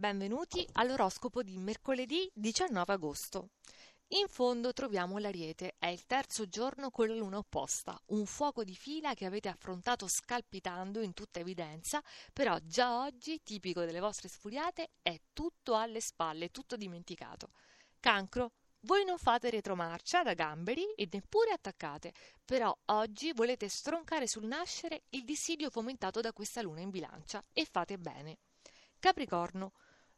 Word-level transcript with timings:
Benvenuti 0.00 0.66
all'oroscopo 0.72 1.42
di 1.42 1.58
mercoledì 1.58 2.26
19 2.32 2.90
agosto. 2.90 3.50
In 4.12 4.28
fondo 4.28 4.72
troviamo 4.72 5.18
l'Ariete, 5.18 5.74
è 5.78 5.88
il 5.88 6.06
terzo 6.06 6.48
giorno 6.48 6.90
con 6.90 7.08
la 7.08 7.14
luna 7.16 7.36
opposta, 7.36 8.00
un 8.06 8.24
fuoco 8.24 8.64
di 8.64 8.74
fila 8.74 9.12
che 9.12 9.26
avete 9.26 9.50
affrontato 9.50 10.08
scalpitando 10.08 11.02
in 11.02 11.12
tutta 11.12 11.40
evidenza, 11.40 12.02
però 12.32 12.56
già 12.62 13.02
oggi, 13.02 13.42
tipico 13.42 13.84
delle 13.84 14.00
vostre 14.00 14.30
sfuriate, 14.30 14.92
è 15.02 15.20
tutto 15.34 15.76
alle 15.76 16.00
spalle, 16.00 16.48
tutto 16.48 16.76
dimenticato. 16.76 17.50
Cancro, 18.00 18.52
voi 18.86 19.04
non 19.04 19.18
fate 19.18 19.50
retromarcia 19.50 20.22
da 20.22 20.32
gamberi 20.32 20.94
e 20.94 21.06
neppure 21.12 21.50
attaccate, 21.50 22.14
però 22.42 22.74
oggi 22.86 23.34
volete 23.34 23.68
stroncare 23.68 24.26
sul 24.26 24.46
nascere 24.46 25.02
il 25.10 25.24
dissidio 25.24 25.68
fomentato 25.68 26.22
da 26.22 26.32
questa 26.32 26.62
luna 26.62 26.80
in 26.80 26.88
bilancia 26.88 27.44
e 27.52 27.66
fate 27.70 27.98
bene. 27.98 28.38
Capricorno, 28.98 29.72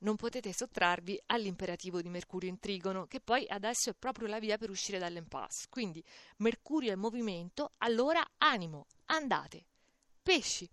non 0.00 0.16
potete 0.16 0.52
sottrarvi 0.52 1.20
all'imperativo 1.26 2.00
di 2.00 2.08
Mercurio 2.08 2.48
in 2.48 2.58
trigono, 2.58 3.06
che 3.06 3.20
poi 3.20 3.46
adesso 3.48 3.90
è 3.90 3.94
proprio 3.98 4.28
la 4.28 4.38
via 4.38 4.58
per 4.58 4.70
uscire 4.70 4.98
dall'impasse. 4.98 5.66
Quindi 5.68 6.04
Mercurio 6.36 6.90
è 6.90 6.94
in 6.94 7.00
movimento, 7.00 7.72
allora 7.78 8.24
animo, 8.38 8.86
andate. 9.06 9.64
Pesci. 10.22 10.68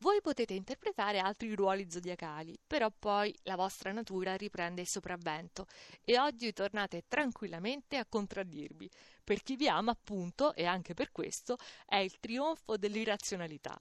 Voi 0.00 0.20
potete 0.20 0.54
interpretare 0.54 1.18
altri 1.18 1.52
ruoli 1.56 1.90
zodiacali, 1.90 2.56
però 2.64 2.88
poi 2.96 3.36
la 3.42 3.56
vostra 3.56 3.90
natura 3.90 4.36
riprende 4.36 4.82
il 4.82 4.86
sopravvento 4.86 5.66
e 6.04 6.20
oggi 6.20 6.52
tornate 6.52 7.02
tranquillamente 7.08 7.96
a 7.96 8.06
contraddirvi. 8.06 8.88
Per 9.24 9.42
chi 9.42 9.56
vi 9.56 9.68
ama, 9.68 9.90
appunto, 9.90 10.54
e 10.54 10.66
anche 10.66 10.94
per 10.94 11.10
questo, 11.10 11.56
è 11.84 11.96
il 11.96 12.16
trionfo 12.20 12.76
dell'irrazionalità. 12.76 13.76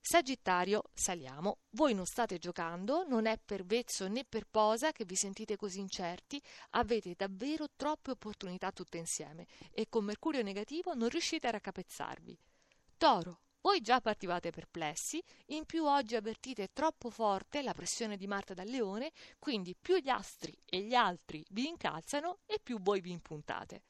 Sagittario, 0.00 0.84
saliamo. 0.94 1.58
Voi 1.70 1.94
non 1.94 2.06
state 2.06 2.38
giocando, 2.38 3.04
non 3.06 3.26
è 3.26 3.38
per 3.38 3.64
vezzo 3.64 4.08
né 4.08 4.24
per 4.24 4.46
posa 4.50 4.92
che 4.92 5.04
vi 5.04 5.16
sentite 5.16 5.56
così 5.56 5.80
incerti, 5.80 6.42
avete 6.70 7.14
davvero 7.14 7.66
troppe 7.76 8.12
opportunità 8.12 8.72
tutte 8.72 8.96
insieme 8.96 9.46
e 9.70 9.86
con 9.88 10.04
Mercurio 10.04 10.42
negativo 10.42 10.94
non 10.94 11.08
riuscite 11.08 11.46
a 11.46 11.50
raccapezzarvi. 11.50 12.38
Toro, 12.96 13.42
voi 13.60 13.80
già 13.82 14.00
partivate 14.00 14.50
perplessi, 14.50 15.22
in 15.46 15.66
più 15.66 15.84
oggi 15.84 16.16
avvertite 16.16 16.70
troppo 16.72 17.10
forte 17.10 17.60
la 17.60 17.74
pressione 17.74 18.16
di 18.16 18.26
Marte 18.26 18.54
dal 18.54 18.66
Leone, 18.66 19.12
quindi 19.38 19.76
più 19.78 19.96
gli 19.96 20.08
astri 20.08 20.56
e 20.64 20.80
gli 20.80 20.94
altri 20.94 21.44
vi 21.50 21.66
incalzano 21.66 22.38
e 22.46 22.60
più 22.62 22.80
voi 22.80 23.00
vi 23.00 23.10
impuntate. 23.10 23.82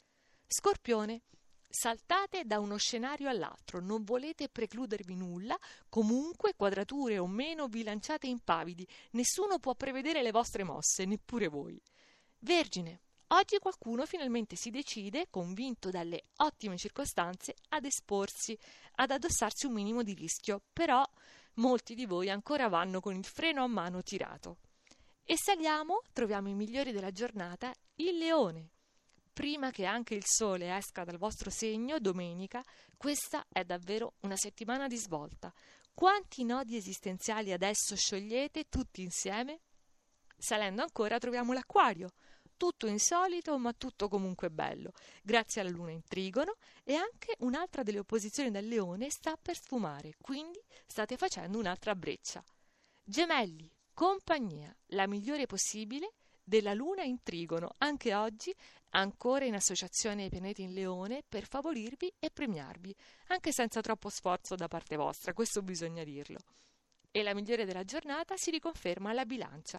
Scorpione, 0.49 1.23
Saltate 1.71 2.47
da 2.47 2.61
uno 2.61 2.79
scenario 2.79 3.29
all'altro, 3.29 3.81
non 3.81 4.03
volete 4.03 4.49
precludervi 4.49 5.15
nulla, 5.15 5.57
comunque, 5.91 6.55
quadrature 6.57 7.19
o 7.19 7.27
meno, 7.27 7.69
vi 7.69 7.83
lanciate 7.83 8.27
impavidi, 8.27 8.89
nessuno 9.11 9.59
può 9.59 9.75
prevedere 9.75 10.23
le 10.23 10.31
vostre 10.31 10.65
mosse, 10.65 11.05
neppure 11.05 11.49
voi. 11.49 11.81
Vergine, 12.39 13.03
oggi 13.29 13.59
qualcuno 13.59 14.07
finalmente 14.07 14.57
si 14.57 14.71
decide, 14.71 15.27
convinto 15.29 15.91
dalle 15.91 16.29
ottime 16.37 16.79
circostanze, 16.79 17.55
ad 17.69 17.85
esporsi, 17.85 18.59
ad 18.95 19.11
addossarsi 19.11 19.67
un 19.67 19.75
minimo 19.75 20.03
di 20.03 20.15
rischio, 20.15 20.63
però 20.73 21.07
molti 21.55 21.95
di 21.95 22.07
voi 22.07 22.31
ancora 22.31 22.69
vanno 22.69 23.01
con 23.01 23.15
il 23.15 23.27
freno 23.27 23.63
a 23.63 23.67
mano 23.69 24.03
tirato. 24.03 24.57
E 25.23 25.37
saliamo, 25.37 26.01
troviamo 26.15 26.49
i 26.49 26.55
migliori 26.55 26.93
della 26.93 27.13
giornata, 27.13 27.75
il 27.97 28.17
leone 28.17 28.71
prima 29.39 29.71
che 29.71 29.85
anche 29.85 30.17
il 30.17 30.25
sole 30.27 30.77
esca 30.77 31.05
dal 31.05 31.17
vostro 31.17 31.49
segno 31.49 32.01
domenica, 32.01 32.61
questa 32.97 33.47
è 33.49 33.63
davvero 33.63 34.15
una 34.23 34.35
settimana 34.35 34.89
di 34.89 34.97
svolta. 34.97 35.55
Quanti 35.95 36.43
nodi 36.43 36.75
esistenziali 36.75 37.53
adesso 37.53 37.95
sciogliete 37.95 38.65
tutti 38.69 39.01
insieme? 39.01 39.61
Salendo 40.37 40.83
ancora 40.83 41.19
troviamo 41.19 41.53
l'acquario, 41.53 42.15
tutto 42.57 42.89
insolito 42.89 43.57
ma 43.59 43.73
tutto 43.75 44.09
comunque 44.09 44.51
bello, 44.51 44.91
grazie 45.23 45.61
alla 45.61 45.71
luna 45.71 45.93
in 45.93 46.03
trigono 46.03 46.57
e 46.83 46.97
anche 46.97 47.37
un'altra 47.39 47.85
delle 47.85 48.01
opposizioni 48.01 48.51
del 48.51 48.67
leone 48.67 49.09
sta 49.09 49.39
per 49.41 49.55
sfumare, 49.55 50.17
quindi 50.21 50.61
state 50.85 51.17
facendo 51.17 51.59
un'altra 51.59 51.95
breccia. 51.95 52.43
Gemelli, 53.05 53.71
compagnia, 53.95 54.77
la 54.87 55.07
migliore 55.07 55.47
possibile 55.47 56.15
della 56.49 56.73
Luna 56.73 57.03
in 57.03 57.23
trigono, 57.23 57.75
anche 57.77 58.15
oggi, 58.15 58.55
ancora 58.91 59.45
in 59.45 59.55
associazione 59.55 60.23
ai 60.25 60.29
pianeti 60.31 60.63
in 60.63 60.73
leone, 60.73 61.23
per 61.29 61.47
favorirvi 61.47 62.15
e 62.19 62.31
premiarvi, 62.31 62.95
anche 63.27 63.53
senza 63.53 63.83
troppo 63.83 64.09
sforzo 64.09 64.55
da 64.55 64.67
parte 64.67 64.97
vostra, 64.97 65.35
questo 65.35 65.61
bisogna 65.61 66.05
dirlo. 66.05 66.39
E 67.11 67.23
la 67.23 67.35
migliore 67.35 67.67
della 67.67 67.85
giornata 67.85 68.35
si 68.39 68.51
riconferma 68.51 69.11
alla 69.11 69.27
bilancia. 69.27 69.79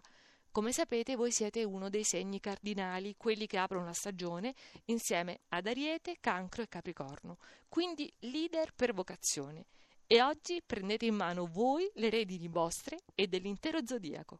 Come 0.52 0.72
sapete, 0.72 1.16
voi 1.16 1.31
siete 1.31 1.63
uno 1.63 1.90
dei 1.90 2.03
segni 2.03 2.40
cardinali, 2.40 3.16
quelli 3.18 3.47
che 3.47 3.57
aprono 3.57 3.86
la 3.86 3.94
stagione, 3.94 4.53
insieme 4.86 5.40
ad 5.50 5.66
Ariete, 5.66 6.18
Cancro 6.19 6.62
e 6.62 6.68
Capricorno, 6.68 7.38
quindi 7.68 8.12
leader 8.19 8.74
per 8.75 8.94
vocazione. 8.94 9.66
E 10.06 10.22
oggi 10.22 10.62
prendete 10.63 11.07
in 11.07 11.16
mano 11.16 11.47
voi 11.47 11.90
le 11.96 12.12
redini 12.12 12.47
vostre 12.47 13.00
e 13.16 13.28
dell'intero 13.28 13.80
zodiaco. 13.84 14.40